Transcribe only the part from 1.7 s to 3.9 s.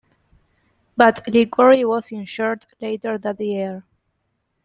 was injured later that year.